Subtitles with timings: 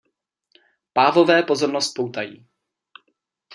[0.93, 2.47] Pávové pozornost poutají.